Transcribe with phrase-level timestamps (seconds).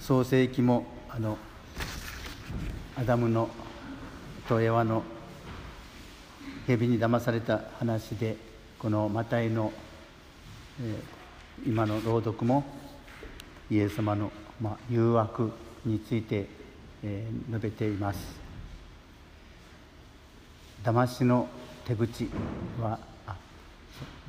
[0.00, 1.36] 創世記もあの
[2.96, 3.48] アダムの
[4.48, 5.02] とエワの
[6.66, 8.36] 蛇に騙された話で
[8.78, 9.72] このマタイの、
[10.80, 12.64] えー、今の朗読も
[13.70, 15.52] イエス様の、まあ、誘惑
[15.84, 16.48] について、
[17.02, 18.18] えー、述べています。
[20.82, 21.48] 騙しの
[21.84, 22.28] 手口
[22.80, 23.36] はあ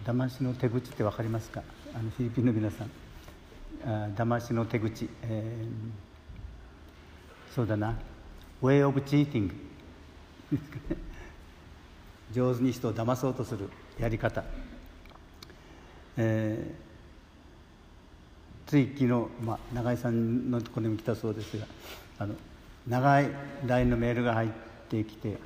[0.06, 1.62] 騙しの手口って分かりますか？
[1.94, 2.90] あのフィリピンの皆さん
[3.86, 7.98] あ騙しの手口、えー、そうだな。
[8.62, 9.52] way of cheating
[12.32, 14.44] 上手に人を騙そうとするやり方、
[16.18, 19.08] えー、つい昨日、
[19.44, 21.66] まあ、永井さんのところにも来たそうですが
[22.20, 22.36] あの
[22.88, 23.30] 長い
[23.66, 24.50] LINE のメールが入っ
[24.90, 25.38] てきて、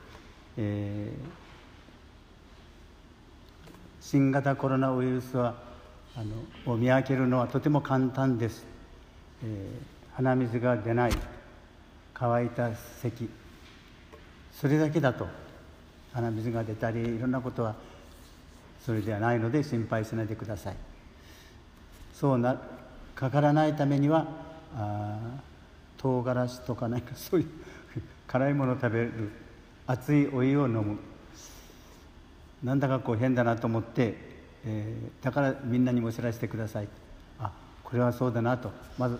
[0.57, 1.19] えー、
[4.01, 5.72] 新型コロナウイルスは
[6.15, 8.65] あのを見分けるのはとても簡単です、
[9.43, 11.11] えー、鼻水が出ない
[12.13, 12.69] 乾いた
[13.01, 13.29] 咳。
[14.53, 15.27] それだけだと
[16.13, 17.75] 鼻水が出たりいろんなことは
[18.85, 20.75] それではないので心配しないでください。
[22.13, 22.61] そうな
[23.15, 24.27] かからないためには
[24.75, 25.17] あ
[25.97, 27.47] 唐辛子とか何かそういう
[28.27, 29.31] 辛いものを食べる
[29.87, 30.99] 熱いお湯を飲む。
[32.63, 34.32] なんだかこう変だなと思って、
[34.65, 36.87] えー、だからみんなにも知らせてください。
[37.39, 37.51] あ
[37.83, 38.71] これはそうだなと。
[38.97, 39.17] まず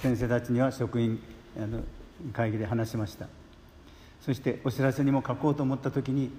[0.00, 1.20] 先生たちには職員
[1.56, 1.80] あの
[2.32, 3.26] 会議で話しました。
[4.20, 6.30] そしてお知らせにも書こうと思った時に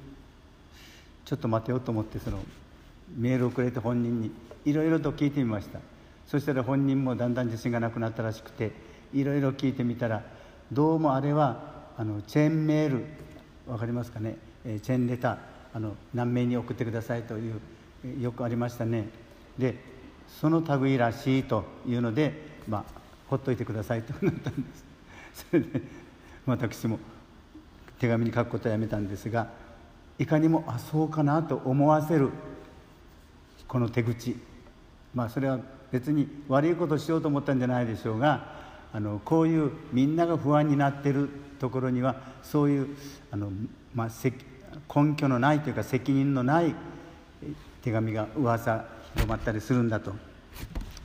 [1.26, 2.40] ちょっと待てよと思ってその
[3.18, 4.32] メールをくれて本人に
[4.66, 5.80] いろいろと聞いてみました。
[6.28, 8.72] そしたら本人もだんだん自信がなくなったらしくて
[9.14, 10.24] いろいろ聞いてみたら
[10.72, 13.06] どうもあれはあのチェーンメール
[13.68, 15.38] 分かりますかね、えー、チェーンレター
[15.74, 17.60] あの何名に送ってくださいという
[18.20, 19.08] よくありましたね。
[19.58, 19.76] で
[20.28, 22.34] その類らしいというので
[22.68, 22.84] まあ
[23.30, 24.86] ほっといてくださいとなったんです。
[25.52, 25.82] それで
[26.46, 27.00] 私も
[28.00, 29.48] 手紙に書くことはやめたんですが
[30.20, 32.30] いかにもあそうかなと思わせる
[33.68, 34.36] この手口。
[35.14, 35.60] まあそれは
[35.92, 42.98] 別に悪いことしようと思ったんじゃないでしょうがあのこういうみんなが不安になってるところにはそういう
[43.32, 43.52] あの、
[43.94, 44.10] まあ、
[44.94, 46.76] 根拠のないというか責任のない
[47.84, 50.14] 手紙が噂広まったりするんだと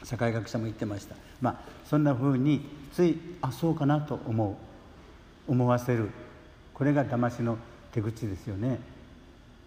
[0.05, 1.15] 社会学者も言ってました。
[1.41, 4.57] まあそんなふうについあそうかなと思
[5.49, 6.11] う思わせる。
[6.73, 7.59] これが騙しの
[7.93, 8.79] 手口ですよね。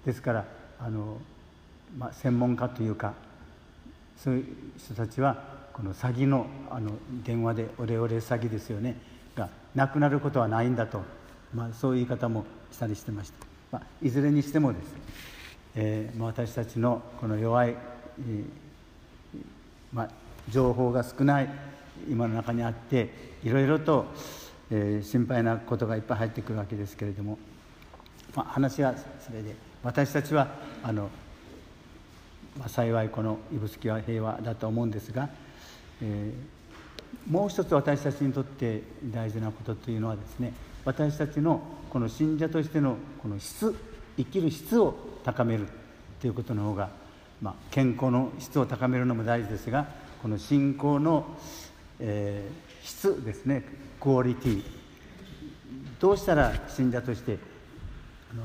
[0.05, 0.45] ですから
[0.79, 1.17] あの、
[1.97, 3.13] まあ、専門家というか
[4.17, 4.45] そういう
[4.77, 6.91] 人たちはこの詐欺のあの
[7.23, 8.95] 電話でオレオレ詐欺ですよね。
[9.35, 11.01] がなくなることはないんだと、
[11.53, 14.93] まあ、そういう言い方もしたりしてました、まあ、いずれにしてもです、
[15.75, 17.75] えー、私たちのこの弱い、え
[19.93, 20.09] ま、
[20.49, 21.49] 情報が少ない
[22.09, 23.09] 今の中にあって
[23.43, 24.05] いろいろと、
[24.69, 27.37] え、心配なことがいっぱい入ってくるわけですけれども、
[28.35, 30.47] ま、話はそれで私たちは
[30.83, 31.09] あの、
[32.59, 35.29] ま、幸いこの指宿は平和だと思うんですが、
[36.01, 36.33] え、
[37.29, 40.53] もう一つ私たちにとって大事なことというのはですね
[40.83, 43.75] 私たちのこの信者としてのこの質
[44.17, 45.67] 生きる質を高める
[46.19, 46.89] ということの方が、
[47.41, 49.87] まあ、健康の質を高めるのも大事ですが
[50.21, 51.25] この信仰の
[52.03, 53.63] えー、質ですね
[53.99, 54.63] クオリティ
[55.99, 57.37] どうしたら信者として
[58.31, 58.43] あの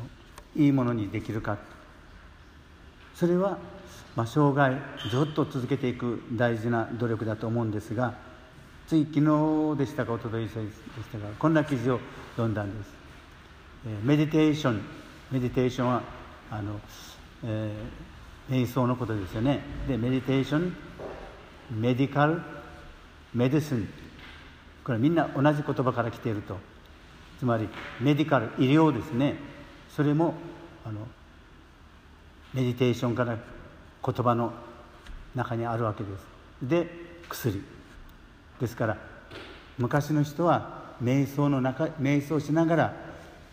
[0.54, 1.58] いいものにできるか。
[3.14, 3.56] それは、
[4.14, 4.76] まあ、生涯
[5.10, 8.12] ずっと続けていく大事な努力だと思うんですが
[8.86, 10.58] つい昨日でしたかおとといでし
[11.10, 12.00] たがこんな記事を
[12.32, 12.90] 読んだんです、
[14.04, 14.82] メディテーション
[15.30, 16.02] メディテーションは
[16.50, 16.80] あの、
[17.44, 19.60] えー、瞑想のことですよね。
[19.88, 20.76] でメディテーション
[21.70, 22.40] メディカル
[23.34, 23.88] メディスン
[24.84, 26.56] これみんな同じ言葉から来ていると。
[27.38, 27.68] つまり
[28.00, 29.36] メディカル医療ですね。
[29.90, 30.34] それも
[30.84, 31.06] あの
[32.54, 34.52] メディテーションから言葉の
[35.34, 36.26] 中にあるわけです。
[36.62, 36.88] で
[37.28, 37.62] 薬。
[38.60, 38.96] ですから
[39.76, 42.96] 昔の人は瞑想の中瞑想しながら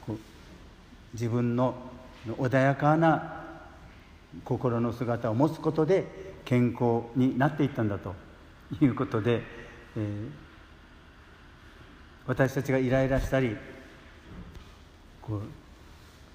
[0.06, 0.18] こう
[1.14, 1.76] 自分の
[2.28, 3.44] 穏やかな
[4.46, 6.06] 心の姿を持つことで
[6.46, 8.16] 健康になっていったんだと
[8.82, 9.42] いうことで
[9.96, 10.30] えー、
[12.26, 13.56] 私たちがイライラしたり
[15.22, 15.42] こう、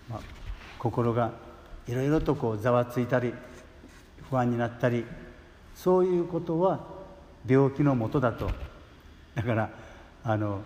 [0.08, 0.20] まあ、
[0.78, 1.32] 心が
[1.86, 3.34] いろいろとこうざわついたり
[4.30, 5.04] 不安になったり
[5.74, 6.86] そういうことは
[7.46, 8.50] 病気のもとだと。
[9.34, 9.70] だから
[10.24, 10.60] あの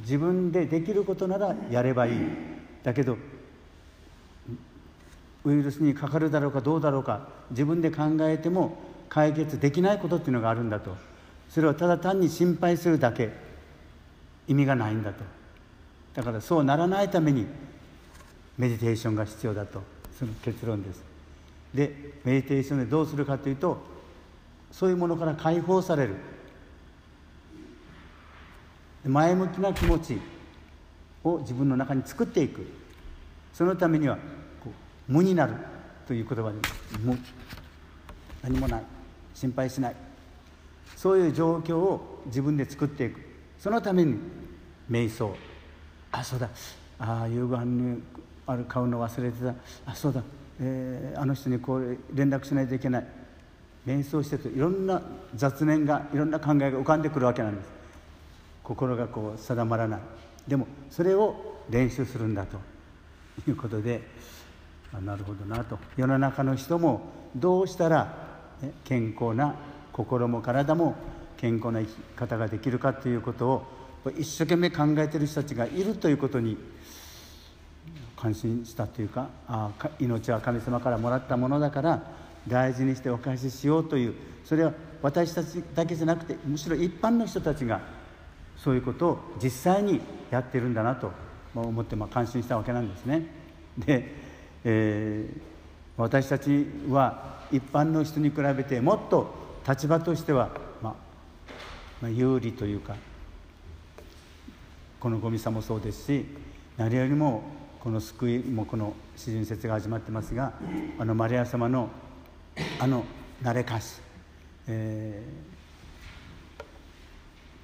[0.00, 2.14] 自分でできることならやればいい。
[2.82, 3.16] だけど
[5.48, 8.76] ウイルスにかかるだろうかどうだろうか自分で考えても
[9.08, 10.94] 解決できないことっていうのがあるんだと。
[11.48, 13.30] それをただ単に心配するだけ。
[14.46, 15.24] 意味がないんだと。
[16.14, 17.46] だからそうならないために
[18.58, 19.82] メディテーションが必要だと。
[20.18, 21.02] その結論です。
[21.72, 23.78] でメディテーションでどうするかというと
[24.70, 26.16] そういうものから解放される。
[29.06, 30.20] 前向きな気持ち
[31.24, 32.66] を自分の中に作っていく。
[33.54, 34.18] そのためには
[35.08, 35.54] 無になる
[36.06, 36.58] という言葉で
[37.00, 37.18] 無
[38.42, 38.82] 何もない
[39.34, 39.96] 心配しない
[40.96, 43.20] そういう状況を自分で作っていく
[43.58, 44.16] そのために
[44.90, 45.34] 瞑想
[46.12, 46.48] あそうだ
[46.98, 48.02] ああ夕ご飯に
[48.46, 48.64] ある。
[48.64, 49.54] 買うの忘れてた
[49.86, 50.22] あそうだ、
[50.60, 53.06] えー、あの人にこう連絡しないといけない
[53.86, 54.42] 瞑想してる。
[54.44, 55.02] といろんな
[55.34, 57.26] 雑念がいろんな考えが浮かんでくる。
[57.26, 57.68] わけなんです
[58.62, 60.00] 心がこう定まらない
[60.46, 62.26] でもそれを練習する。
[62.26, 62.58] んだと
[63.46, 64.02] いうことで
[64.94, 67.02] あなるほどなと世の中の人も
[67.36, 68.14] どうしたら、
[68.62, 69.54] ね、健康な
[69.92, 70.96] 心も体も
[71.36, 73.62] 健康な生き方ができるかということを
[74.16, 76.56] 一生懸命考えている人たちがいるということに
[78.16, 79.70] 感心したというかあ
[80.00, 82.02] 命は神様からもらったものだから
[82.46, 84.14] 大事にしてお返ししようという
[84.44, 87.80] それは私たちだけじゃなくてむしろ一般の人たちが
[88.56, 90.00] そういうことを実際に
[90.30, 91.12] やってるんだなと
[91.54, 93.26] 思ってまあ感心したわけなんですね。
[93.78, 94.27] で、
[94.64, 95.40] えー、
[95.96, 99.34] 私たちは一般の人に比べてもっと
[99.66, 100.50] 立場としては、
[100.82, 100.94] まあ、
[102.02, 102.96] まあ、有利というか
[105.00, 106.26] このゴミさもそうですし
[106.76, 107.42] 何よりも
[107.80, 110.52] この救いもこの詩人説が始まってますが
[110.98, 111.88] あのマリア様の
[112.80, 113.04] あの
[113.42, 114.00] 慣れかし、
[114.66, 115.58] えー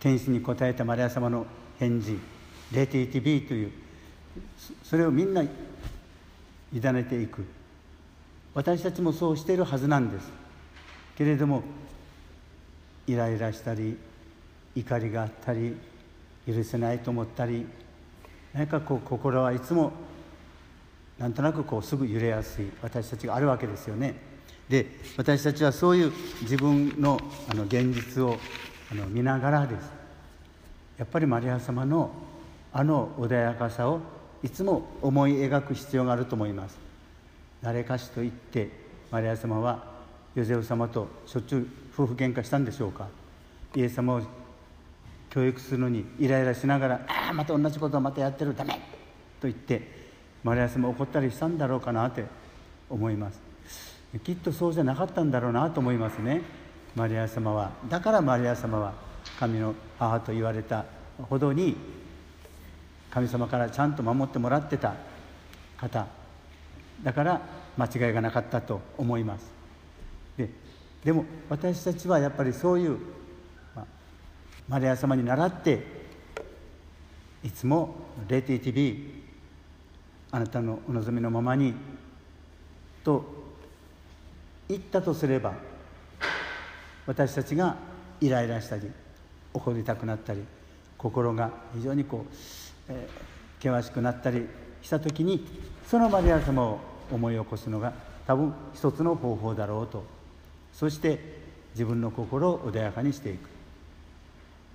[0.05, 1.47] 天使に答えたマリア様の
[1.79, 2.19] 返事
[2.71, 3.73] 「レティティビー」という
[4.83, 5.43] それをみんな
[6.75, 7.45] 委ねていく。
[8.55, 10.31] 私たちもそうしているはずなんです。
[11.17, 11.63] けれども
[13.07, 13.97] イライラしたり
[14.75, 15.77] 怒りがあったり
[16.47, 17.67] 許せないと思ったり
[18.53, 19.93] 何かこう心はいつも
[21.19, 24.15] なんとなくこうすぐ揺れやすい私たちがあるわけですよね。
[24.69, 24.87] で
[25.17, 26.13] 私たちはそういう
[26.43, 28.37] 自分のあの現実を
[28.91, 29.91] あの見ながらです。
[30.99, 32.11] やっぱりマリア様の
[32.73, 34.01] あの穏やかさを
[34.45, 36.79] いつも思い描く必要があると思います。
[37.63, 38.69] 誰かしと言って
[39.11, 39.83] マリア様は
[40.35, 43.09] ヨゼフ様としょっちゅう夫婦喧嘩したんでしょうか。
[43.75, 44.23] イエス様を
[45.31, 48.55] 教育するのにイライラしながら「ああまた同じことをまたやってる。
[48.55, 48.75] ダメ!」
[49.41, 50.11] と言って
[50.45, 52.27] マリア様怒ったりしたんだろうかなって
[52.91, 53.41] 思います。
[54.23, 56.43] きっとそうじゃなかったんだろうなと思いますね。
[56.95, 58.93] マリア様はだからマリア様は
[59.41, 60.85] 神の母と言われた
[61.31, 62.04] ほどに
[63.15, 64.95] 神様からちゃんと守ってもらってた
[65.77, 66.07] 方。
[67.05, 67.41] だから
[67.77, 69.53] 間違いがなかったと思います。
[70.37, 70.51] で
[71.05, 72.99] でも私たちはやっぱりそういう、
[73.77, 73.85] まあ、
[74.69, 75.87] マリア様に倣って
[77.45, 77.95] いつも
[78.27, 79.23] 「レティティビ
[80.33, 81.75] あなたのお望みのままに」
[83.05, 83.25] と
[84.69, 85.53] 言ったとすれば
[87.07, 87.77] 私たちが
[88.21, 88.91] イライラしたり
[89.53, 90.43] 怒りたくなったり
[90.97, 92.35] 心が非常にこう、
[92.89, 93.09] え、
[93.59, 94.47] 険しくなったり
[94.83, 95.47] した時に
[95.89, 96.79] そのマリア様を
[97.11, 97.93] 思い起こすのが
[98.27, 100.05] 多分一つの方法だろうと。
[100.73, 101.43] そして
[101.73, 103.49] 自分の心を穏やかにしていく。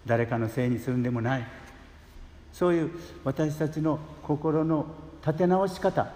[0.06, 1.48] 誰かのせいにするんでもない。
[2.54, 2.92] そういう
[3.24, 4.88] 私たちの心の
[5.26, 6.08] 立て直し方。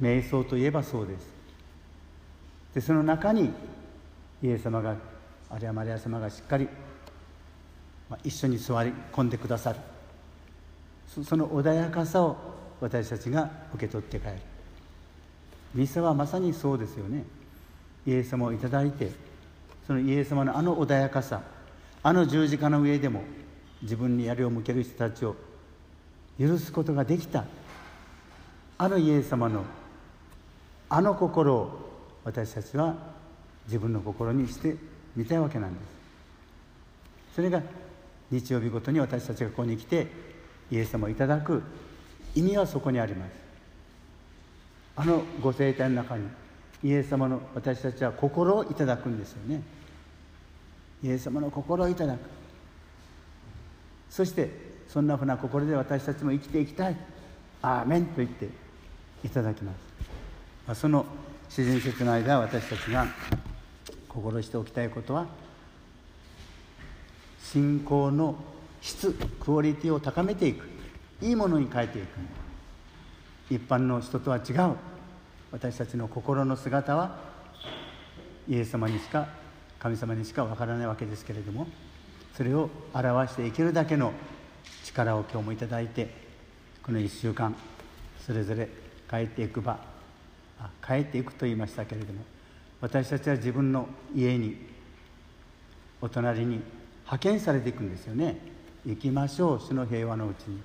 [0.00, 1.26] 瞑想といえばそうです。
[2.74, 3.50] でその中に
[4.42, 4.96] イエス様が
[5.50, 6.68] あるいはマリア様がしっかり、
[8.10, 9.78] まあ、一緒に座り込んでくださる。
[11.08, 12.36] その穏やかさを
[12.80, 14.32] 私たちが受け取って帰る。
[15.74, 17.24] ミサはまさにそうですよね。
[18.06, 19.10] イエス様をいただいて
[19.86, 21.42] そのイエス様のあの穏やかさ
[22.02, 23.22] あの十字架の上でも
[23.82, 25.36] 自分に槍を向ける人たちを
[26.38, 27.44] 許すことができた。
[28.76, 29.64] あのイエス様の
[30.88, 31.94] あの心を
[32.24, 32.94] 私たちは
[33.66, 34.76] 自分の心にして
[35.16, 35.84] みたいわけなんです。
[37.36, 37.62] それが
[38.30, 40.06] 日曜日ごとに私たちがここに来て
[40.70, 41.62] イエス様をいただく
[42.34, 43.30] 意味はそこにあります。
[44.96, 46.28] あのご生体の中に
[46.82, 49.62] イエス様の私たちは心をいただくんですよね。
[51.02, 52.18] イエス様の心をいただく。
[54.10, 54.50] そして
[54.88, 56.96] そんなふうな心で私たちも生きていきたい。
[57.64, 58.50] アーメンと言って
[59.24, 59.76] いただきます、
[60.68, 61.06] ま、その
[61.48, 63.06] 自然節の間私たちが
[64.06, 65.26] 心しておきたいことは
[67.42, 68.36] 信仰の
[68.84, 70.68] 質クオリティを高めていく。
[71.22, 72.06] いいものに変えていく。
[73.50, 74.76] 一般の人とは違う。
[75.50, 77.16] 私たちの心の姿は
[78.46, 79.28] イエス様にしか
[79.78, 81.68] 神様にしかわからないわけですけれども
[82.36, 84.12] それを表していけるだけの
[84.84, 86.10] 力を今日もいただいて
[86.82, 87.54] この1週間
[88.26, 88.68] それぞれ
[89.08, 89.78] 帰っていく場
[90.84, 92.24] 帰っていくと言いましたけれども
[92.80, 94.56] 私たちは自分の家に
[96.00, 96.62] お隣に
[97.04, 98.53] 派遣されていくんですよね。
[98.86, 99.60] 行きましょう。
[99.60, 100.60] 主の平和のうちに。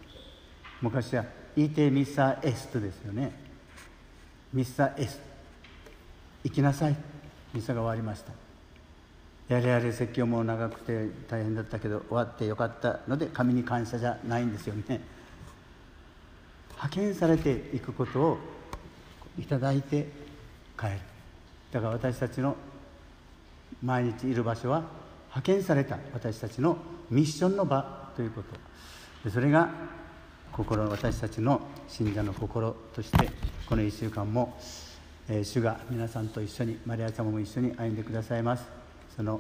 [0.82, 3.32] 昔は「いてミサエスト」ですよね。
[4.54, 5.22] ミサエスト。
[6.44, 6.96] 行きなさい。
[7.54, 8.32] ミサが終わりました。
[9.48, 15.02] やれやれ説教も長くて大変だったけど終わってよかったので神に感謝じゃないんですよね。
[16.72, 18.38] 派遣されていくことを
[19.38, 20.10] いただいて
[20.78, 20.92] 帰る。
[21.72, 22.56] だから私たちの
[23.82, 24.84] 毎日いる場所は
[25.30, 26.78] 派遣された私たちの
[27.10, 27.99] ミッションの場。
[28.20, 28.44] というこ
[29.24, 29.30] と。
[29.30, 29.70] それが
[30.52, 33.30] 心私たちの信者の心として
[33.66, 34.58] この1週間も、
[35.30, 38.66] えー、主が皆さんと一緒にマリア様も一緒に歩んでくださいます。
[39.16, 39.40] その、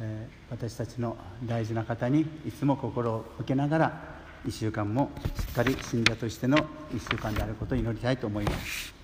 [0.00, 4.02] えー、私たちの大事な方にいつも心を向けながら
[4.46, 6.64] 1週間もしっかり信者としての1
[7.10, 8.94] 週間であることを祈りたいと思います。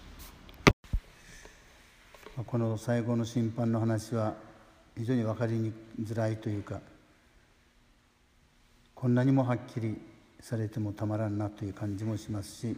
[2.46, 4.32] この最後の審判の話は
[4.96, 5.70] 非常に分かり
[6.02, 6.80] づらいというか
[9.02, 9.96] こんなにもはっきり
[10.38, 12.76] されてもたまらんなという感じもしますし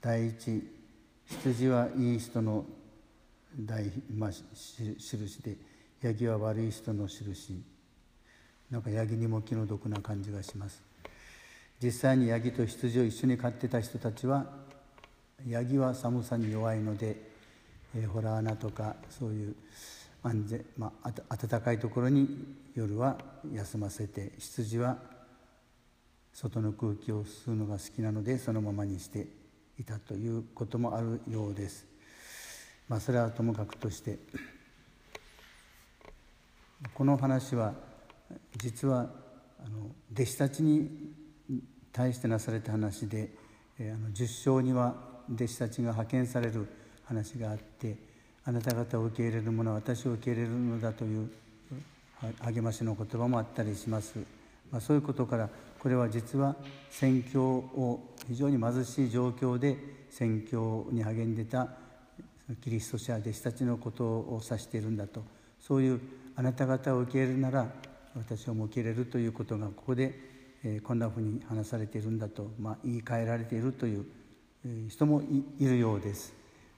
[0.00, 0.66] 第一
[1.26, 2.64] 羊はいい人の
[3.58, 5.58] 大、まあ、印で
[6.00, 7.62] ヤギは悪い人の印
[8.70, 10.82] なんかヤギにも気の毒な感じがします。
[11.82, 14.46] 実際にヤギと羊を一緒に飼ってた人たちは
[15.46, 17.16] ヤギは寒さに弱いので、
[17.94, 19.54] えー、ホラー穴とかそういう
[20.22, 23.18] 安全、まあ、暖かいところに夜は
[23.52, 25.19] 休ませて羊は
[26.32, 29.26] 外の空気を吸うのが好きなのでそのままにして
[29.78, 31.86] いたということもあるようです。
[32.88, 34.18] まあ、それはともかくとして
[36.94, 37.74] この話は
[38.56, 39.10] 実は
[39.64, 41.12] あの弟子たちに
[41.92, 43.30] 対してなされた話で、
[43.78, 44.94] えあの10章には
[45.32, 46.66] 弟子たちが派遣される
[47.04, 47.96] 話があって
[48.44, 51.30] あなた方を受け入れる者は私を受け入れるのだという
[52.40, 54.18] 励ましの言葉もあったりします、
[54.70, 55.48] まあ、そういうことから
[55.80, 56.54] これは実は
[56.90, 59.76] 宣教を非常に貧しい状況で
[60.10, 61.68] 宣教に励んでた
[62.62, 65.24] キリスト者弟子たちのことを指しているんだと
[65.58, 66.00] そういう
[66.36, 67.66] あなた方を受け入れるなら
[68.16, 70.18] 私をも受け入れるということがここで、
[70.64, 74.04] え、こんなふうに話されているんだと、まあ、言い換えられているという、
[74.88, 75.22] 人も
[75.58, 76.34] いるようです。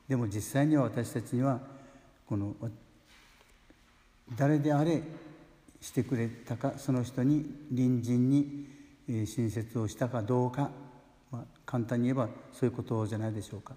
[0.09, 1.59] でも実際には私たちには
[2.29, 2.55] この
[4.37, 5.03] 誰であれ
[5.81, 7.45] してくれたかその人に
[7.75, 8.72] 隣人に
[9.27, 10.71] 親切をしたかどうか、
[11.31, 13.75] まあ、簡単に言えばそういうことじゃないでしょうか、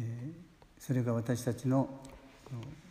[0.00, 0.32] え、
[0.78, 1.88] それが私たちの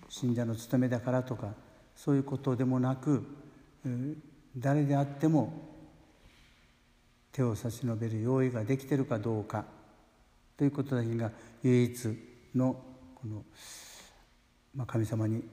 [0.09, 1.53] 信者の務めだからとか
[1.95, 3.25] そういうことでもなく
[4.55, 5.67] 誰であっても
[7.31, 9.65] 手を差し伸べる用意ができてるかどうか
[10.57, 11.31] ということだけが
[11.63, 12.17] 唯一
[12.55, 12.75] の
[13.15, 13.43] この、
[14.75, 15.43] まあ、神様に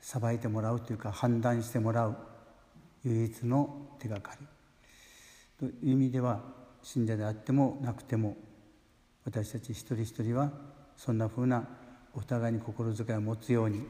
[0.00, 2.16] 裁いてもらうというか判断してもらう
[3.04, 4.46] 唯一の手がかり。
[5.62, 6.40] という意味では
[6.82, 8.36] 信者であってもなくても
[9.24, 10.50] 私たち一人一人は
[10.96, 11.68] そんなふうな
[12.14, 13.86] お互いに心遣いを持つように。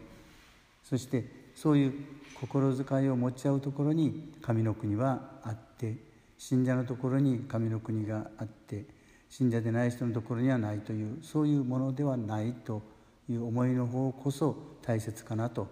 [0.84, 1.24] そして
[1.54, 1.94] そういう
[2.38, 5.96] 心遣いを持ち合うところに神の国はあって
[6.36, 8.84] 信者のところに神の国があって
[9.30, 12.82] 信者でない人のところにはないというそういうものではないと
[13.30, 15.68] いう思いの方こそ大切かなと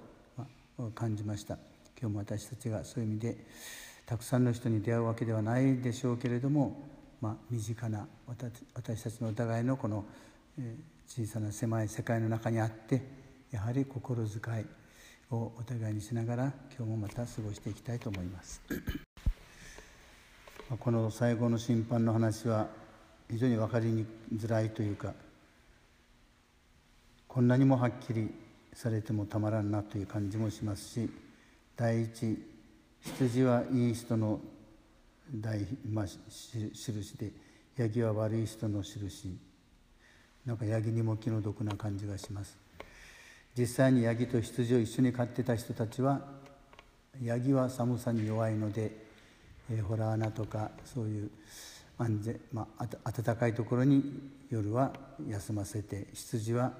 [0.94, 1.58] 感じました。
[2.00, 3.36] 今日も私たちがそういう意味で
[4.10, 6.76] たくさんの人に出会うわけではないでしょうけれども、
[7.20, 8.08] まあ、身近な
[8.74, 10.04] 私たちのお互いのこの
[11.06, 13.02] 小さな狭い世界の中にあって
[13.52, 14.66] やはり心遣い
[15.32, 18.60] をお互いにしながら今日もまた過ごしていきたいと思います。
[20.80, 22.66] この最後の審判の話は
[23.30, 25.14] 非常に分かりづらいというか
[27.28, 28.28] こんなにもはっきり
[28.72, 31.08] されてもたまらんなという感じもしますし
[31.76, 32.59] 第一
[33.02, 34.40] 羊はいい人の
[35.34, 37.32] 大、まあ、印で
[37.76, 39.38] ヤギは悪い人の印
[40.44, 42.58] なんかヤギにも気の毒な感じがします
[43.56, 46.20] 実際にヤギと羊を一緒に飼ってた人たちは
[47.22, 48.92] ヤギは寒さに弱いので、
[49.70, 51.30] えー、ホラー穴とかそういう
[51.98, 54.02] 安全、まあ、暖かいところに
[54.50, 54.92] 夜は
[55.28, 56.72] 休ませて羊は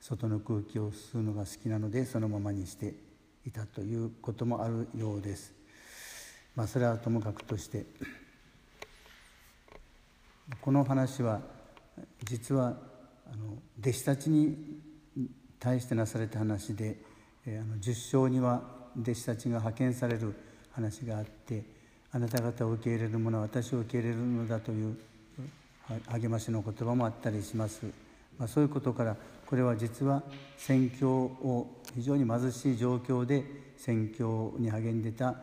[0.00, 2.94] 外の空気を吸うのが好きなのでそのままにして
[3.46, 5.52] いたということもあるようです。
[6.54, 7.86] まあ、それはともかくとして
[10.60, 11.40] この話は
[12.24, 12.76] 実は
[13.26, 14.56] あの弟子たちに
[15.58, 16.98] 対してなされた話で、
[17.46, 18.62] えあの10章には
[19.00, 20.34] 弟子たちが派遣される
[20.72, 21.64] 話があって
[22.10, 24.96] あなた方を受け入れる者は私を受け入れるのだという
[26.08, 27.86] 励ましの言葉もあったりします、
[28.38, 30.22] まあ、そういうことからこれは実は
[30.56, 33.44] 宣教を非常に貧しい状況で
[33.76, 35.36] 宣教に励んでた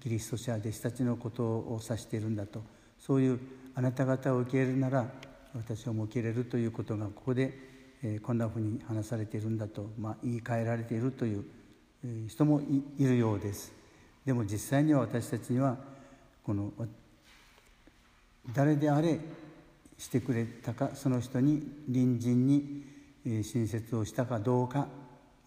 [0.00, 2.62] キリスト者弟子たちのことを指しているんだと。
[2.98, 3.38] そういう
[3.74, 5.06] あなた方を受け入れるなら
[5.54, 7.52] 私をも受け入れるということがここで、
[8.02, 11.44] えこんなふうに話されているんだと、まあ、言い換えられているという
[12.28, 12.60] 人も
[12.98, 13.72] いるようです。
[14.24, 15.76] でも実際には私たちには
[16.42, 16.72] この
[18.52, 19.18] 誰であれ
[19.98, 22.84] してくれたかその人に隣人に
[23.24, 24.86] 親切をしたかどうか、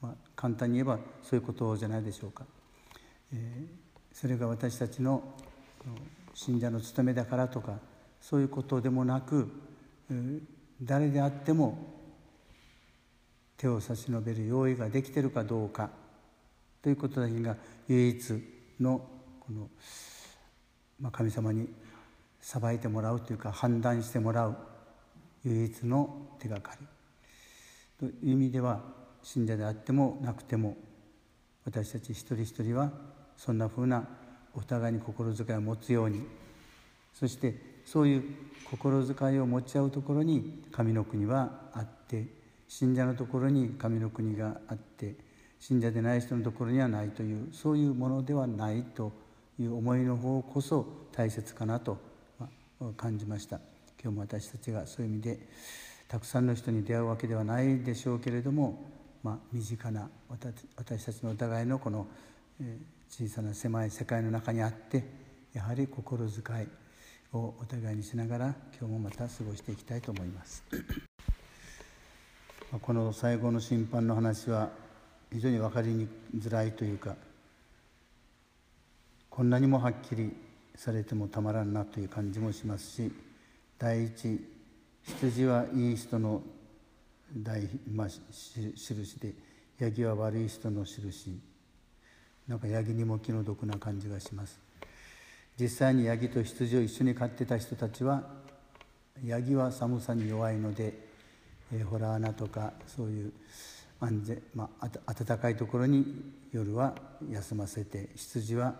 [0.01, 2.45] まあ、簡単に言えばそういうことじゃないでしょうか。
[3.33, 3.87] えー
[4.19, 5.21] それが私たちの
[6.33, 7.77] 信者の務めだからとか
[8.19, 9.47] そういうことでもなく
[10.81, 11.77] 誰であっても
[13.57, 15.91] 手を差し伸べる用意ができてるかどうか
[16.81, 18.43] ということだけが唯一
[18.79, 19.07] の
[19.39, 19.69] この、
[20.99, 21.69] まあ、神様に
[22.41, 24.57] 裁いてもらうというか判断してもらう
[25.43, 26.87] 唯一の手がかり。
[27.99, 28.81] という意味では
[29.23, 30.77] 信者であってもなくても
[31.65, 32.91] 私たち一人一人は
[33.35, 34.07] そんなふうな
[34.53, 36.25] お互いに心遣いを持つように
[37.13, 38.23] そしてそういう
[38.69, 42.25] 心遣いを持ち合うところに神の国はあって
[42.67, 45.15] 信者のところに神の国があって
[45.59, 49.11] 信者でない人のところにはないというそういうものではないと
[49.59, 51.97] いう思いの方こそ大切かなと
[52.95, 53.59] 感じました。
[54.01, 55.39] 今日も私たちがそういう意味で
[56.07, 58.83] たくさんの人に出会うわけではないでしょうけれども、
[59.23, 62.07] まあ、身近な私たちのお互いのこの、
[63.09, 65.03] 小さな狭い世界の中にあって
[65.53, 66.67] やはり心遣い
[67.33, 70.63] をお互いにしながら今日もまた過ごしていきたいと思います。
[72.81, 74.69] この最後の審判の話は
[75.31, 76.07] 非常に分かり
[76.37, 77.15] づらいというか
[79.29, 80.33] こんなにもはっきり
[80.77, 83.11] されてもたまらんなという感じもしますし
[83.79, 84.39] 第一
[85.03, 86.41] 羊はいい人の
[87.35, 89.33] 大、まあ、印で
[89.79, 91.39] ヤギは悪い人の印
[92.47, 94.59] なんかヤギにも気の毒な感じがします
[95.59, 98.23] 実際にヤギと羊を一緒に飼ってた人たちは
[99.25, 100.93] ヤギは寒さに弱いので、
[101.73, 103.33] えー、ホラー穴とかそういう
[103.99, 106.05] 安全、まあ、暖かいところに
[106.51, 106.93] 夜は
[107.31, 108.75] 休ませて羊は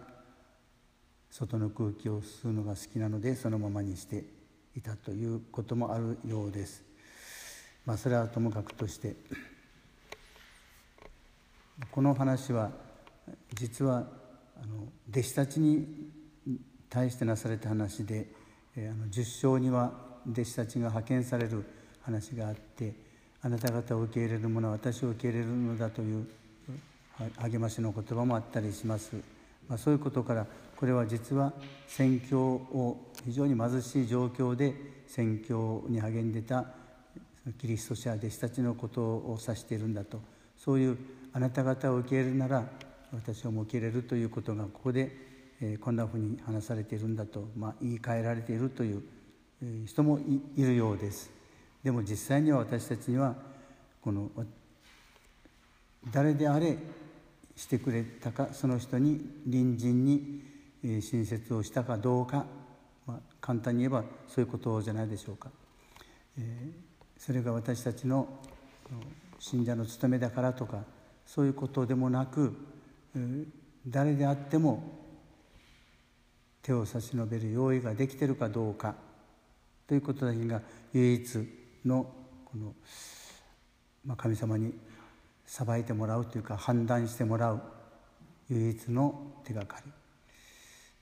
[1.29, 4.23] 外の空気を吸うのが好きなのでそのままにして
[4.75, 6.83] いたということもあるようです。
[7.85, 9.15] まあ、それはともかくとして
[11.89, 12.71] この話は
[13.53, 14.07] 実は
[14.61, 15.87] あの弟子たちに
[16.89, 18.27] 対してなされた話で、
[18.75, 19.93] えー、あの10章には
[20.29, 21.63] 弟子たちが派遣される
[22.01, 22.93] 話があって
[23.41, 26.27] あなた方を受け入れる者は私を受け入れるのだという
[27.37, 29.15] 励ましの言葉もあったりします、
[29.67, 31.53] まあ、そういうことからこれは実は
[31.87, 34.73] 宣教を非常に貧しい状況で
[35.07, 36.65] 宣教に励んでた
[37.59, 40.21] キリスト者弟子たちのことを指しているんだと
[40.55, 40.97] そういう
[41.33, 42.63] あなた方を受け入れるなら
[43.13, 45.15] 私をも受け入れるということがここで、
[45.61, 49.01] えこんなふうに話されているんだと、まあ、言い換えられているという
[49.85, 50.19] 人も
[50.55, 51.31] いるようです。
[51.83, 53.35] でも実際には私たちには
[54.01, 54.29] この
[56.11, 56.77] 誰であれ
[57.55, 60.46] してくれたかその人に隣人に
[60.83, 62.45] 親切をしたかどうか、
[63.05, 65.49] まあ、簡単に言えばそういうことじゃないでしょうか、
[66.37, 66.71] え、
[67.17, 68.27] それが私たちの
[69.39, 70.83] 信者の務めだからとか
[71.25, 72.55] そういうことでもなく
[73.87, 74.97] 誰であっても
[76.61, 78.95] 手を差し伸べる用意ができているかどうか。
[79.87, 80.61] ということだけが
[80.91, 81.47] 唯一
[81.85, 82.11] の
[82.43, 82.73] この、
[84.05, 84.73] まあ、神様に
[85.45, 87.61] 裁いてもらうというか判断してもらう
[88.49, 89.91] 唯一の手がかり。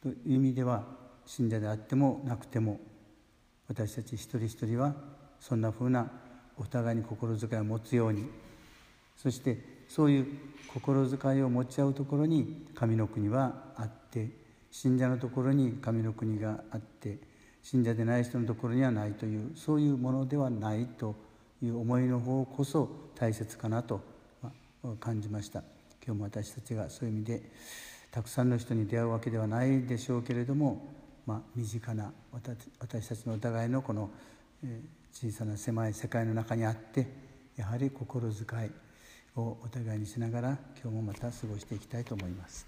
[0.06, 0.84] という意味では
[1.26, 2.80] 信者であってもなくても
[3.68, 4.94] 私たち一人一人は
[5.39, 6.12] そんなふうな
[6.58, 8.30] お互いに心遣いを持つように。
[9.18, 10.28] そしてそういう
[10.72, 14.30] 心遣いを持ち合うところに神の国はあって
[14.70, 17.18] 信者のところに神の国があって
[17.63, 21.15] 信者でない人のところにはないというそういうものではないと
[21.63, 24.02] いう思いの方こそ大切かなと
[25.00, 25.63] 感じました。
[26.06, 27.41] 今日も私たちがそういう意味で
[28.15, 30.82] たくさんの人に出会うわけではないでしょうけれども、
[31.25, 32.13] まあ、身近な
[32.80, 34.10] 私たちのお互いのこの
[35.12, 37.08] 小さな狭い世界の中にあって
[37.58, 38.71] やはり心遣い
[39.38, 42.65] をお互いにしながら今日もまた過ごしていきたいと思います。